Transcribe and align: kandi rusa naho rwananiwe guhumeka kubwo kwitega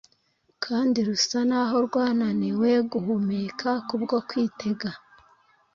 kandi 0.65 0.97
rusa 1.07 1.39
naho 1.49 1.75
rwananiwe 1.87 2.69
guhumeka 2.91 3.69
kubwo 3.87 4.15
kwitega 4.27 4.89